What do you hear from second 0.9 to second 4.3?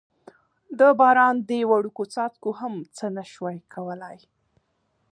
باران دې وړوکو څاڅکو هم څه نه شوای کولای.